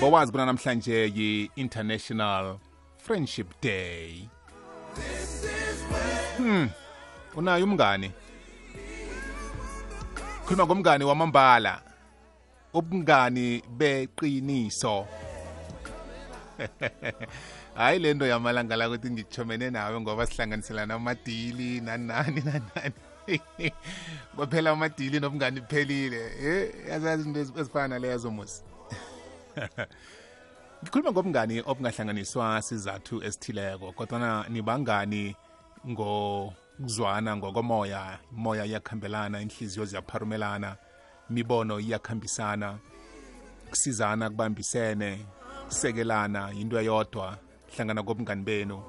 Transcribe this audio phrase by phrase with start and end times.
[0.00, 2.58] bowazi bona namhlanje yi-international
[2.98, 4.28] friendship day.
[6.36, 6.68] Hmm
[7.36, 8.12] unayo umngani?
[10.46, 11.82] Khuluma ngomngani wamambala.
[12.74, 15.06] Ubungani beqiniso.
[17.74, 22.94] Hayi le nto yamalanga la ukuthi ngikuchomene nawe ngoba sihlanganiselana amadili nani nani nani nani
[24.36, 28.62] kwaphela amadili nobungani kuphelile eh yazazi into ezifana nalezo musi.
[30.82, 35.36] ngikhuluma ngobungani obungahlanganiswa sizathu esithileko kodwana nibangani
[35.88, 38.18] ngokuzwana ngokomoya.
[38.32, 40.76] Imoya iyakhambelana inhliziyo ziyapharumelana
[41.30, 42.78] imibono iyakhambisana
[43.70, 45.26] kusizana kubambisene
[45.68, 47.38] kusekelana yinto eyodwa.
[47.76, 48.82] Hlangana kobungani benu.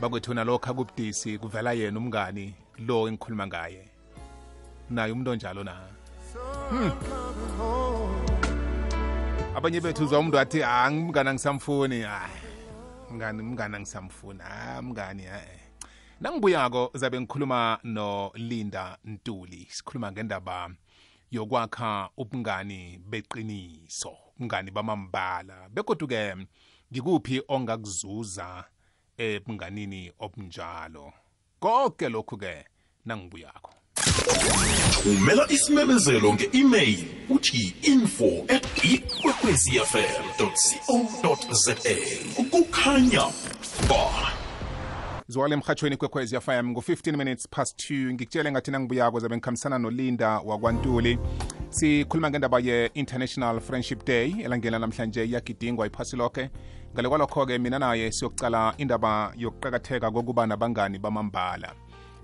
[0.00, 3.88] Bakwethu nalokho akubudisi kuvela yena umngani lo engikhuluma ngaye.
[4.90, 5.74] Naye umuntu onjalo na?
[6.70, 7.85] Hmm.
[9.56, 12.00] Abanye bethu uzwa umuntu athi ah mngani angisamfuni.
[12.00, 12.32] Hayi
[13.10, 14.40] mngani mngani angisamfuni.
[14.42, 15.60] Ah mngani eh
[16.20, 19.66] nangibuyako zabe ngikhuluma nolinda ntuli.
[19.70, 20.70] Sikhuluma ngendaba
[21.30, 25.68] yokwakha ubungani beqiniso ubungani bamambala.
[25.68, 26.36] Bekodwa-ke
[26.92, 28.64] ngikuphi ongakuzuza
[29.16, 31.12] ebunganini obunjalo?
[31.60, 32.64] Konke lokhu-ke
[33.04, 33.75] nangibuyakho
[35.06, 40.24] umela isimemezelo nge-email uthi info at ikwekwezfm
[41.22, 41.74] co za
[42.50, 43.24] kukhanya
[43.88, 44.32] ba.
[45.28, 51.18] Zwale emhatshweni kwekhwez fm ngu-15 minutes past 2 ngikutshele ngathi nangibuyako zabe ngikhambisana nolinda wakwantuli.
[51.70, 56.50] Sikhuluma ngendaba ye-international friendship day elangela namhlanje iyagidingwa iphasi lokhe
[56.94, 61.74] ngale kwalokho-ke mina naye siyokucala indaba yokuqakatheka kokuba nabangani bamambala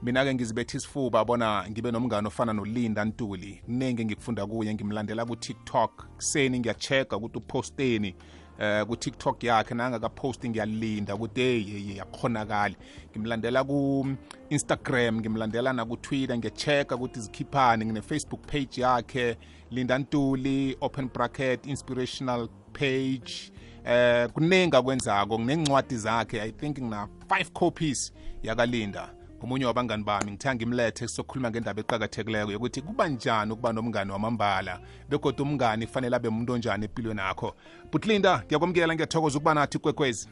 [0.02, 3.62] mina-ke ngizibetha isifuba bona ngibe nomngane ofana nolinda ntuli.
[3.64, 6.06] Kuningi ngikufunda kuye ngimlandela ku-tiktok.
[6.16, 8.14] Kuseni ngiya-check-a ukuthi uposteni
[8.58, 12.74] eh ku-tiktok yakhe nangakaposti ngiyalinda ukuthi hey yakhonakala
[13.10, 19.36] ngimlandela ku-instagram ngimlandela naku-twitter ngiya-check-a ukuthi zikhiphani ngine-facebook page yakhe
[19.70, 23.52] linda ntuli open bracket inspirational page.
[23.84, 28.12] Eh kuningi akwenzako nginencwadi zakhe i think ngina five copies
[28.42, 29.21] yakalinda.
[29.42, 35.46] omunye wabangani bami ngithanga imlethe sokhuluma ngendaba eqakathekileko yokuthi kuba njani ukuba nomngani wamambala begodwa
[35.46, 37.54] umngani kufanele abe umuntu onjani empilweni yakho.
[37.92, 40.28] Butlinda ngiyakwamukela ngiyathokoza ukuba nathi kwekwezi.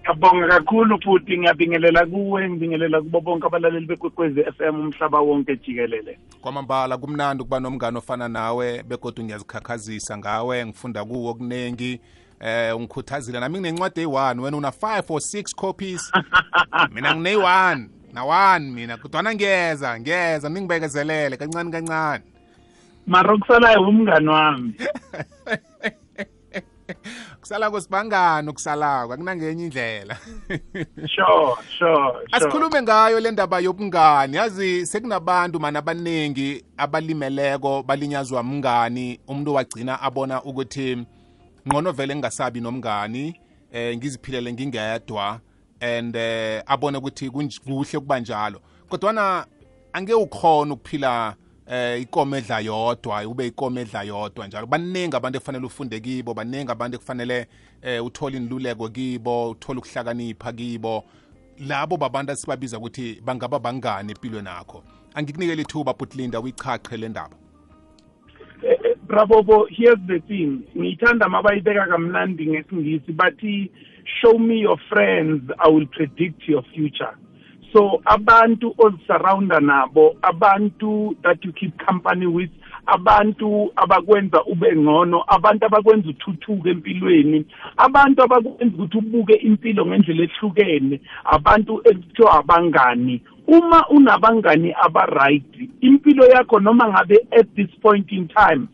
[0.00, 6.18] Ngiyabonga kakhulu futhi ngiyabingelela kuwe ngibingelela kubo bonke abalaleli bekwekwezi FM umhlaba wonke jikelele.
[6.40, 12.00] Kwamambala kumnandi ukuba nomngane ofana nawe begodwa ngiyazikhakhazisa ngawe ngifunda kuwo okuningi
[12.40, 16.12] eh ungikhuthazile nami nginencwadi eyi-1 wena una 5 or 6 copies?
[16.94, 22.24] Mina ngine-1 nawani mina kudwana ngeza ngeza ningibekezelele kancane kancane.
[23.06, 24.74] Mara kusalayo umngani wami.
[27.40, 30.16] Kusalako sibangani okusalako akunangenye indlela.
[31.14, 34.36] Sure sure asikhulume ngayo le ndaba yobungani.
[34.36, 39.20] Yazi sekunabantu mani abaningi abalimeleko balinyazwa mngani.
[39.28, 41.06] Umuntu wagcina abona ukuthi
[41.68, 43.40] ngqono vele ngingasabi nomngani
[43.72, 45.40] eh ngiziphilele ngingedwa.
[45.80, 48.60] And eh abone ukuthi kuhle kuba njalo.
[48.88, 49.46] Kodwana
[49.92, 51.34] angeke ukhona ukuphila
[51.66, 54.66] eh ikomo edla yodwa ube ikomo edla yodwa njalo.
[54.66, 57.46] Baningi abantu ekufanele ufunde kibo baningi abantu ekufanele
[57.82, 61.04] eh uthole inluleko kibo uthole ukuhlakanipha kibo.
[61.68, 64.82] Labo babantu asibabiza ukuthi bangaba bangani empilweni yakho.
[65.14, 67.36] Angikunikele ithuba butlinda uyichache le ndaba.
[69.08, 70.60] Bravo here's the thing.
[70.76, 73.70] Ngiyithanda mabayibeka kamnandi ngesingisi bathi
[74.22, 77.14] show me your friends i will predict your future.
[77.72, 82.50] So abantu ozisurrounda nabo abantu that you keep company with
[82.86, 87.46] abantu abakwenza ube ngcono abantu abakwenza uthuthuke empilweni
[87.76, 93.22] abantu abakwenza ukuthi ubuke impilo ngendlela ehlukene abantu ekuthiwa abangani.
[93.46, 98.66] Uma unabangani aba-right impilo yakho noma ngabe at this point in time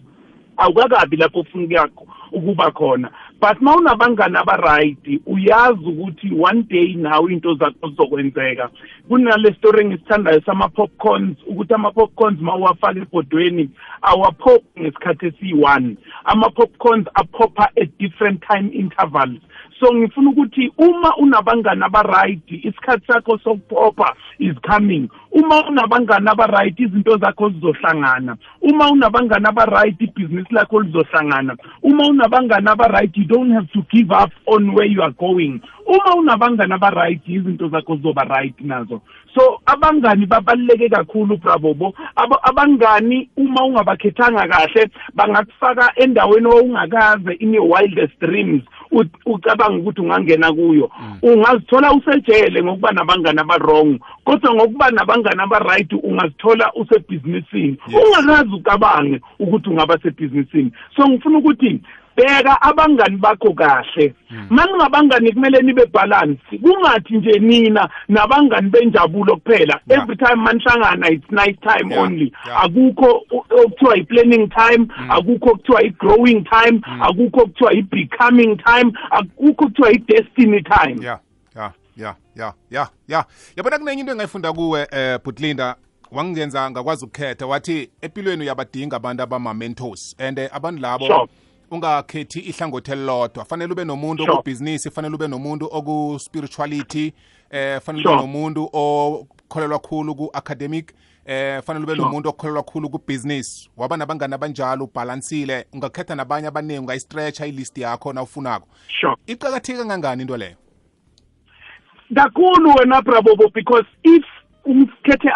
[0.57, 1.89] awukakabi lapho ufuna
[2.33, 3.11] ukuba khona.
[3.43, 8.71] But ma unabangani aba-right uyazi ukuthi one day nawe into zakho zizokwenzeka.
[9.09, 13.71] Kunale story engisithandayo sama-popcorns ukuthi ama-popcorns ma uwafaka ebhodweni
[14.03, 19.41] awaphophi ngesikhathi esiyi-one ama-popcorns aphopha at different time intervals.
[19.81, 25.09] So ngifuna ukuthi uma unabangani aba-right isikhathi sakho sokuphopha is coming.
[25.33, 28.37] Uma unabangani aba-right izinto zakho zizohlangana.
[28.61, 31.57] Uma unabangani aba-right ibhizinisi lakho lizohlangana.
[31.83, 35.61] Uma unabangani aba-right you don't have to give up on where you are going.
[35.87, 39.01] Uma unabangani aba-right izinto zakho zizoba right nazo.
[39.35, 47.67] So abangani babaluleke kakhulu bravobo Aba- abangani uma ungabakhethanga kahle bangakufaka endaweni owungakaze in your
[47.69, 48.63] wildest dreams.
[49.27, 50.91] Ucabanga ukuthi ungangena kuyo.
[51.23, 57.77] Ungazithola usejele ngokuba nabangani aba-wrong kodwa ngokuba nabangani aba-right ungazithola usebhizinisini.
[57.89, 60.73] Ungakazi ucabange ukuthi ungaba sebhizinisini.
[60.97, 61.81] So ngifuna ukuthi
[62.17, 64.15] bheka abangani bakho kahle.
[64.51, 69.81] Maningabangani kumele nibe balance kungathi nje nina nabangani benjabulo kuphela.
[69.87, 70.03] Yeah.
[70.03, 72.33] every time manihlangana it's night time Yeah, only.
[72.47, 72.65] Yeah.
[72.65, 79.93] akukho u- okuthiwa i-planning time akukho okuthiwa i-growing time akukho okuthiwa i-becoming time akukho okuthiwa
[79.93, 81.05] i-destiny time.
[81.05, 81.19] Ya
[81.57, 83.25] ya ya ya ya ya
[83.57, 85.77] yabona kunenye into engayifunda kuwe eh butlinda
[86.11, 91.27] wangenza ngakwazi ukukhetha wathi empilweni uyabadinga abantu abama-mentors and eh, abantu labo Sure.
[91.73, 94.35] Ungakhethi ihlangothi elilodwa fanele ube nomuntu Sure.
[94.37, 97.13] okubhizinisi fanele ube nomuntu oku-spirituality
[97.51, 98.15] eh fanele Sure.
[98.15, 100.93] ube nomuntu okholelwa khulu ku-academic
[101.27, 102.05] eh fanele ube Sure.
[102.07, 108.23] nomuntu okholelwa khulu ku-business waba nabangani abanjalo ubhalansile ungakhetha nabanye abaningi ungayistretcha ilist yakho na
[108.23, 108.69] ufunako
[109.01, 110.57] sure iqakatheke kangangani into leyo
[112.15, 114.25] kakhulu wena brabobo because if
[114.65, 115.29] ukhethe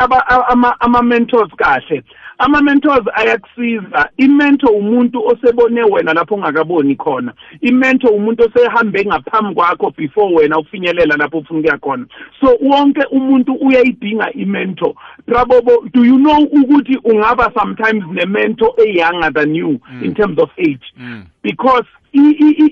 [0.80, 2.04] ama-mentors kahle
[2.38, 4.08] ama-mentors ayakusiza.
[4.16, 7.32] Imento umuntu osebone wena lapho ungakaboni khona.
[7.60, 12.06] Imento umuntu osehambe ngaphambi kwakho before wena ufinyelela lapho ufuna ukuya khona.
[12.40, 14.94] So wonke umuntu uyayidinga imento
[15.26, 20.84] brabobo do you know ukuthi ungaba sometimes nemento e-younger than you in terms of age?
[21.42, 22.05] Because i- i- i-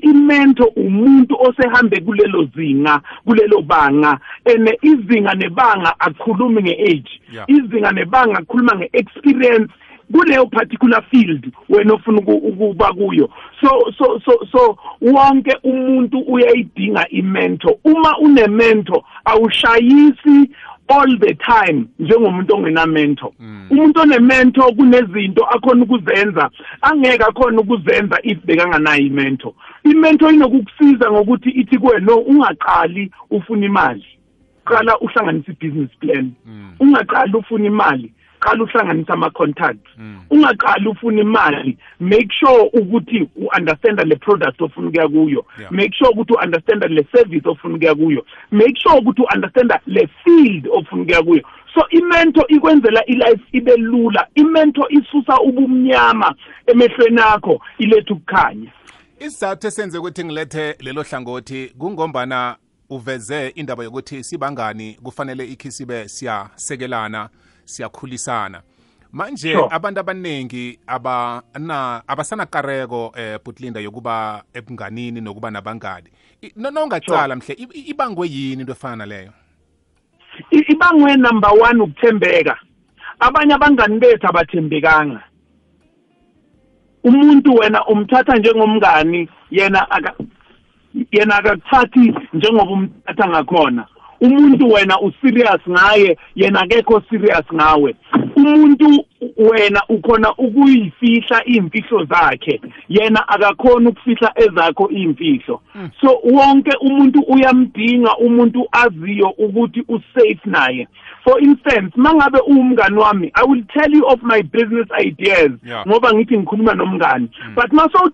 [0.03, 7.51] imento umuntu osehambe kulelo zinga kulelo banga and izinga nebanga akhulumi nge-age Yeah.
[7.51, 9.73] izinga nebanga akhuluma nge-experience
[10.13, 13.31] kuleyo particular field wena ofuna uku- ukuba kuyo.
[13.61, 20.51] So so so so wonke umuntu uyayidinga imento uma unemento awushayisi
[20.89, 23.33] all the time njengomuntu ongenamento
[23.71, 26.51] umuntu onemento kunezinto akhona ukuzenza
[26.83, 29.55] angeke akhona ukuzenza if bekanganayo imento
[29.85, 34.05] imento inokukusiza ngokuthi ithi kuwe no ungaqali ufuna imali.
[34.65, 36.33] Qala uhlanganise i-business plan.
[36.81, 38.13] Ungaqali ufuna imali.
[38.45, 39.91] Qala uhlanganise ama-contacts
[40.31, 45.45] ungaqali ufuna imali make sure ukuthi u-understanda le product ofuna ukuya kuyo.
[45.59, 45.73] Yeah.
[45.73, 48.27] make sure ukuthi u-understanda le service ofuna ukuya kuyo.
[48.51, 51.43] Make sure ukuthi u-understanda le field ofuna ukuya kuyo.
[51.75, 54.27] So imento ikwenzela ilife ibe lula.
[54.35, 56.35] Imento isusa ubumnyama
[56.67, 58.71] emehlweni akho iletha ukukhanya.
[59.19, 62.57] Isizathu esenze ukuthi ngilethe lelo hlangothi kungombana
[62.91, 67.29] uveze indaba yokuthi sibangani kufanele ikhi sibe siyasekelana.
[67.65, 68.63] Siyakhulisana.
[69.13, 69.69] Manje Sure.
[69.71, 76.11] abantu abaningi abana abasanakareko eh butlinda yokuba ebunganini nokuba nabangani.
[76.57, 77.55] Nongacala mhle
[77.87, 79.33] ibangwe yini into efana naleyo
[80.51, 82.59] I- ibangwe number one ukuthembeka.
[83.21, 85.23] Abanye abangani bethu abathembekanga.
[87.05, 90.15] Umuntu wena umthatha njengomngani yena aka
[91.13, 93.87] yena akakuthathi njengoba umthatha ngakhona.
[94.21, 97.95] Umuntu wena userious ngaye yena akekho serious ngawe.
[98.37, 99.05] Umuntu
[99.37, 105.61] wena ukhona ukuyifihla iy'mfihlo zakhe yena akakhona ukufihla ezakho iy'mfihlo.
[106.01, 110.89] So wonke umuntu uyamdinga umuntu aziyo ukuthi usafe naye.
[111.25, 115.51] For instance mangabe uwumngani wami i will tell you of my business ideas.
[115.89, 117.29] Ngoba ngithi ngikhuluma nomngani.
[117.55, 118.11] But maso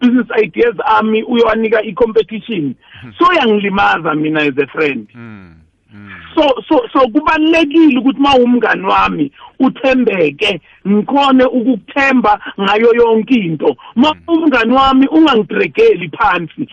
[0.00, 2.74] business ideas ami uyowanika i-competition.
[3.18, 5.08] So yangilimaza mina as a friend.
[6.34, 13.76] So so so kubalekile ukuthi mawumngani wami uthembeke ngikhone ukukuthemba ngayo yonke into.
[13.94, 16.68] Mawumngani wami ungangidregeli phansi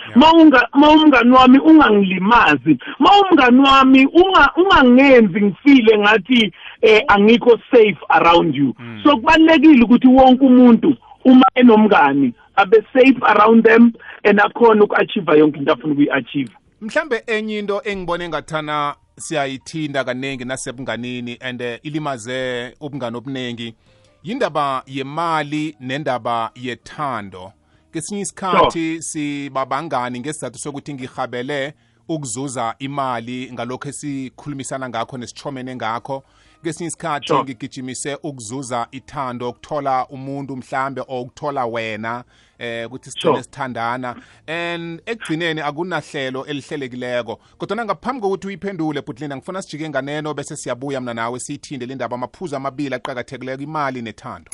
[0.73, 8.75] mawumngani wami ungangilimazi mawumngani wami unga ungangenzi ngifile ngathi eh angikho safe around you.
[9.03, 13.93] So kubalekile ukuthi wonke umuntu uma enomngani abe safe around them
[14.23, 16.51] and akhona uku-achieve yonke into afuna ukuyi-achieve.
[16.81, 23.75] Mhlambe enye into engibone ngathana siyayithinda kaningi nasebunganini and eh, ilimaze ubungani obuningi
[24.23, 27.53] yindaba yemali nendaba yethando.
[27.93, 31.73] Kesinye isikhathi sibabangani ngesizathu sokuthi ngihabele
[32.09, 36.23] ukuzuza imali ngalokho esikhulumisana ngakho nesichomene ngakho.
[36.63, 37.43] Kesinye isikhathi Sure.
[37.43, 42.23] ngigijimise ukuzuza ithando ukuthola umuntu mhlambe or ukuthola wena
[42.59, 43.43] eh ukuthi sigcine Sure.
[43.43, 44.15] sithandana
[44.47, 51.13] and ekugcineni akunahlelo elihlelekileko kodwa ngaphambi kokuthi uyiphendule butlinda ngifuna sijike nganeno bese siyabuya mna
[51.13, 54.51] nawe siyithinde le ndaba amaphuzu amabili aqakathekileko imali nethando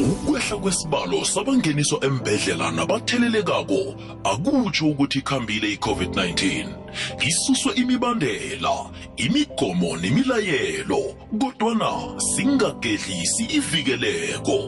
[0.00, 3.94] ukwehla kwesibalo sabangeniswa embedlela nabathelelekako.
[4.24, 6.66] Akutsho ukuthi ikhambile i-covid-19
[7.28, 11.02] isuswe imibandela imigomo nemilayelo
[11.40, 14.58] kodwana singagedlisi ivikeleko.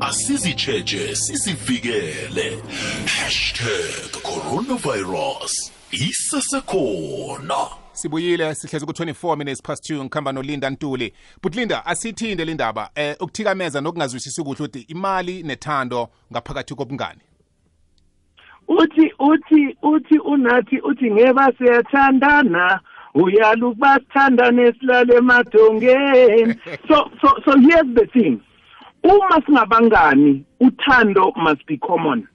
[0.00, 2.62] Asizitsheje sizivikele.
[3.06, 11.12] Hashtag coronavirus isesekhona sibuyile sihlezi ku-24 minutes past 2 ngikhamba nolinda ntuli.
[11.42, 17.20] But linda asithinde le ndaba eh ukuthikameza nokungazwisisi kuhle ukuthi imali nethando ngaphakathi kobungani?
[18.68, 22.80] Uthi uthi uthi unathi uthi ngeba siyathandana
[23.14, 26.54] uyala ukuba sithandane silale emadongeni.
[26.88, 28.40] So so so here's the thing.
[29.04, 32.28] Uma singabangani uthando must be common.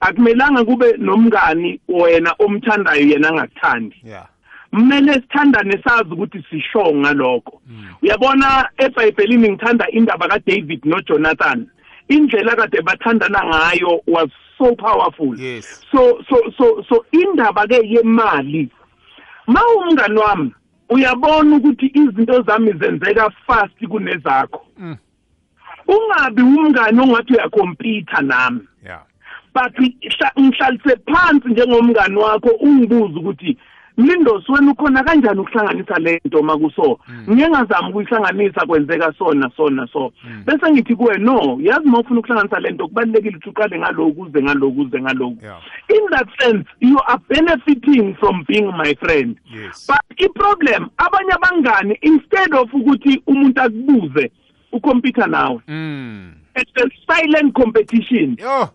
[0.00, 3.96] Akumelanga kube nomngani wena omthandayo yena angakuthandi.
[4.04, 4.31] Yeah.
[4.72, 7.60] Kumele sithandane sazi ukuthi sisho ngalokho.
[8.02, 11.66] Uyabona ebhayibhelini ngithanda indaba kaDavid noJonathan.
[12.08, 15.38] Indlela kade bathandana ngayo was so powerful.
[15.38, 15.84] Yes.
[15.92, 18.68] so so so so indaba ke yemali.
[19.46, 20.54] Mawumngani wami
[20.90, 24.66] uyabona ukuthi izinto zami zenzeka fast kunezakho.
[25.88, 28.60] Ungabi umngani ongathi uyakompita nami.
[28.84, 29.02] Yeah.
[29.54, 33.58] But hla- ngihlalise phansi njengomngani wakho ungibuza ukuthi
[33.96, 36.98] Lindos wena ukhona kanjani ukuhlanganisa lento makuso?
[37.30, 40.12] Ngeke ngazama ukuyihlanganisa kwenzeka sona sona so.
[40.46, 45.00] Bese ngithi kuwe no yazi mawufuna ukuhlanganisa lento kubalekile ukuthi uqale ngaloku uze ngaloku uze
[45.00, 45.60] ngaloku Yeah.
[45.88, 49.36] in that sense you are benefiting from being my friend.
[49.54, 49.86] Yes.
[49.86, 54.30] but i-problem abanye abangani instead of ukuthi umuntu akubuze
[54.72, 55.60] ukhompyutha nawe.
[55.68, 58.36] Mm it's a silent competition.
[58.38, 58.68] Yo!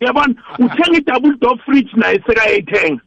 [0.00, 3.00] Uyabona uthenga i-double door fridge naye sekayayithenga.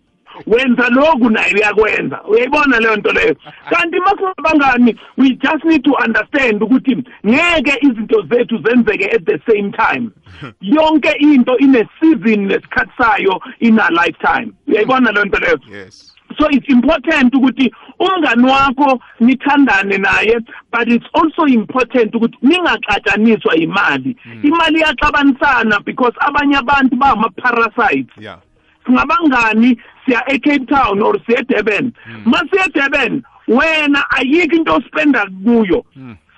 [0.48, 2.24] Wenza lokhu naye uyakwenza.
[2.24, 3.36] Uyayibona leyo nto leyo?
[3.70, 9.72] Kanti masingabangani we just need to understand ukuthi ngeke izinto zethu zenzeke at the same
[9.72, 10.12] time.
[10.62, 14.52] Yonke into ine-season nesikhathi sayo ina lifetime.
[14.68, 15.60] Uyayibona leyo nto leyo?
[15.72, 16.12] Yes.
[16.40, 20.40] So it's important ukuthi umngani wakho nithandane naye
[20.72, 28.18] but it's also important ukuthi ningaxatshaniswa imali imali iyaxabanisana because abanye abantu bangama-parasites.
[28.18, 28.40] Yeah.
[28.86, 29.78] Singabangani
[30.12, 31.94] siya eCape Town or siya eDurban
[32.26, 35.86] masiya eDurban wena ayikho into ospenda kuyo.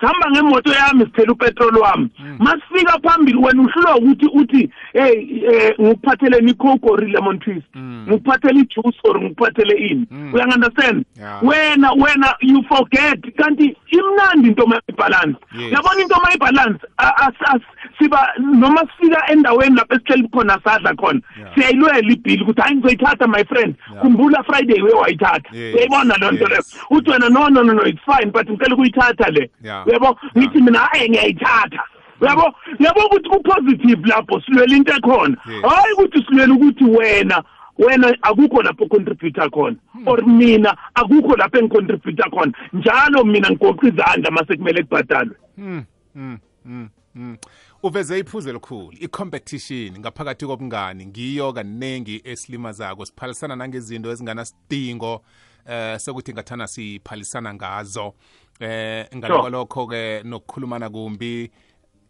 [0.04, 2.08] Sihamba ngemoto yami sithela upetrol wami.
[2.38, 7.66] Masifika phambili wena uhlulwa ukuthi uthi hey eh, ngikuphatheleni icoke or lemon twist?
[7.76, 10.06] Ngikuphathele ijuice or ngikuphathele ini?
[10.32, 11.42] Uyangunderstand Yeah.
[11.44, 13.20] wena wena you forget.
[13.36, 15.72] Kanti imnandi into mayibalance Yes.
[15.72, 17.62] yabona into mayibalance a- as- as-
[17.98, 21.54] siba noma sifika endaweni lapho esihleli khona sadla khona Yeah.
[21.54, 23.74] siyayilwela ibhili ukuthi hayi ngizoyithatha my friend.
[23.90, 24.02] Yeah.
[24.02, 25.48] khumbula friday we wayithatha.
[25.52, 26.56] Yes, uyayibona leyo nto leyo?
[26.56, 26.80] Yes.
[26.90, 29.50] uthi wena no no no no it's fine but ngicela ukuyithatha le.
[29.94, 30.02] Yeah.
[30.02, 31.82] uyabo ngithi mina hayi ngiyayithatha
[32.20, 35.62] uyabo uyabo ukuthi ku-positive lapho silwela into ekhona Yes.
[35.62, 37.44] hayi ukuthi silwela ukuthi wena
[37.78, 40.08] wena akukho lapho contributor khona Hmm.
[40.08, 45.84] or mina akukho lapho engicontributor khona njalo mina ngigoqa izandla mase kumele kubhadalwe Mm,
[46.14, 47.36] mm, mm, mm.
[47.82, 55.22] uveze iphuze elikhulu i-competition ngaphakathi kobungani ngiyo kaningi esilimazako siphalisana nangezinto ezinganasidingo
[55.66, 58.14] eh sokuthi ngathana siphalisana ngazo.
[58.60, 61.50] Eh ngaloko lokho ke nokukhulumana kumbi.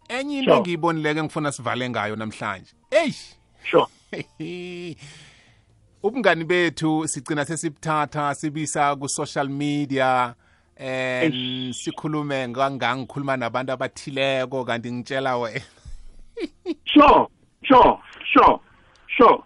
[0.08, 0.56] Enye into Sure.
[0.58, 2.72] engiyibonileke ngifuna sivale ngayo namhlanje.
[2.90, 3.34] Eish!
[3.64, 3.86] Sure.
[6.02, 10.34] Ubungani bethu sigcina sesibuthatha sibisa ku-social media.
[10.76, 15.60] And sikhulume ngangangikhuluma nabantu abathileko kanti ngitshela wena.
[16.84, 17.28] Sure
[17.62, 17.98] sure
[18.32, 18.60] sure
[19.16, 19.38] sure.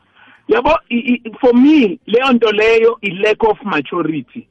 [0.49, 0.79] Yabo
[1.41, 4.49] for me leyo nto leyo i lack of maturity.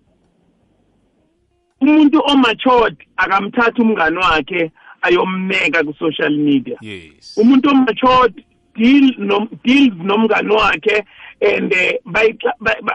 [1.82, 6.78] Umuntu omatured akamthatha umngani wakhe ayomneka ku social media.
[6.82, 7.38] Yes.
[7.38, 8.44] Umuntu omatured
[8.76, 11.06] deal nom deals nomngani wakhe
[11.42, 11.94] and eh,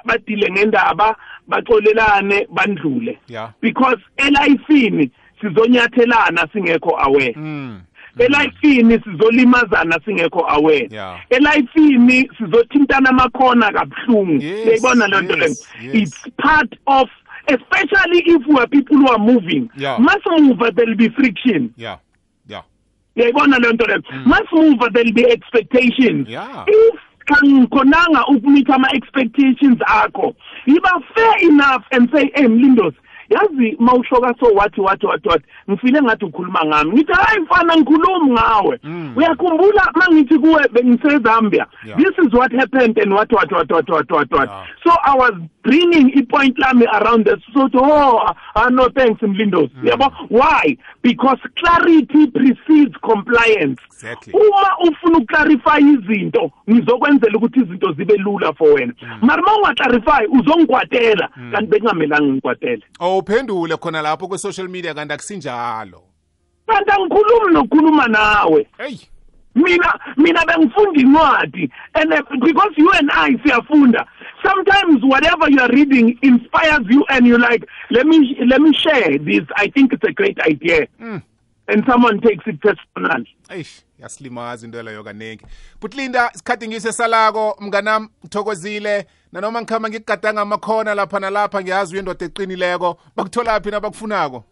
[0.05, 1.17] badile ngendaba
[1.49, 3.19] baxolelane bandlule.
[3.61, 7.35] Because elifini sizonyathelana singekho aware.
[8.17, 8.23] Mm.
[8.23, 11.21] elifini sizolimazana singekho aware Yeah.
[11.31, 15.95] elifini sizothintana amakhona kabuhlungu Yes, uyayibona loo nto leyo yes, yes.
[15.95, 17.09] it's part of
[17.47, 19.99] especially if we are people who are moving Yeah.
[20.01, 21.99] masimuva there will be friction yeah
[22.49, 22.63] yeah
[23.17, 26.65] uyayibona leyo nto leyo masimuva there will be expectations Yeah.
[26.69, 30.35] if kangikhonanga ukumeet ama-expectations akho
[30.67, 32.95] yiba fair enough and say hey mlindos
[33.31, 36.93] yazi mawushoka so wathi wathi wathi wathi ngifile ngathi ukhuluma ngami.
[36.93, 38.79] Ngithi hayi mfana ngikhulumi ngawe.
[39.17, 41.97] Uyakhumbula mangithi kuwe bengisezambia Yeah.
[41.99, 44.65] this is what happened and what what what what what what what Yeah.
[44.85, 48.21] so i was bringing ipoint lami around this so to, oh
[48.55, 50.77] ah, no thanks mlindos yabo why?
[51.03, 53.81] Because clarity precedes compliance.
[53.93, 54.33] Exactly.
[54.35, 58.93] uma ufuna ukuclarify izinto ngizokwenzela ukuthi izinto zibe lula for wena.
[59.23, 66.03] Mara uma ungaclarify uzongikwatela kanti bekungamelanga ngikwatele awuphendule khona lapho kwe-social media kanti akusinjalo.
[66.67, 68.67] Kanti angikhulumi nokukhuluma nawe.
[68.79, 69.09] Heyi
[69.55, 74.07] mina mina bengifunda incwadi and uh, because you and I siyafunda.
[74.43, 79.19] Sometimes whatever you are reading inspires you and you like let me let me share
[79.19, 79.43] this.
[79.57, 80.89] I think it's a great idea.
[81.73, 83.29] And someone takes it personally.
[83.49, 85.45] Eish yasilimaza into leyo kaningi
[85.81, 89.07] but linda isikhathi ngisesalako mnganami ngithokozile.
[89.33, 92.99] Nanoma ngikhamba ngikugadanga amakhona lapha nalapha ngiyazi uyendoda eqinileko.
[93.17, 94.45] Bakuthola bakutholaphi nabakufunako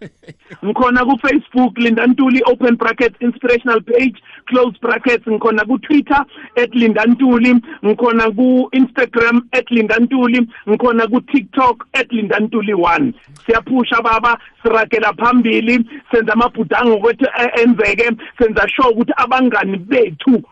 [0.64, 6.24] ngikhona ku-facebook linda ntuli open brackets inspirational page close brackets ngikhona ku-twitter
[6.56, 7.54] at linda ntuli.
[7.84, 10.48] Ngikhona ku-instagram at linda ntuli.
[10.68, 13.14] Ngikhona ku-tiktok at linda ntuli one.
[13.46, 14.38] Siyaphusha baba.
[14.62, 15.84] Siragela phambili.
[16.10, 18.10] Senza amabhudango ukuthi eh, enzeke.
[18.38, 20.42] Senza sure ukuthi abangani bethu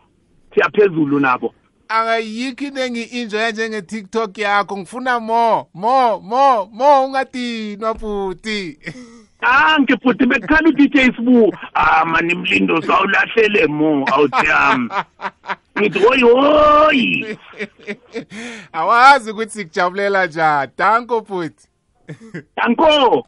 [0.54, 1.54] siyaphezulu nabo.
[1.88, 4.76] Angayikho into engi-enjoya njenge-tiktok yakho.
[4.76, 8.78] Ngifuna mo mo mo mo ungadinwa futhi.
[9.48, 11.56] Ah ngifuthe bekukhala uDJ Sibu.
[11.74, 14.90] Ah mani mlindo sawulahlele mo awuthiyami
[15.78, 17.38] ngithi hoyi hoyi
[18.72, 20.72] awazi ukuthi sikujabulela njani.
[20.78, 21.68] Danko futhi.
[22.56, 23.26] Danko!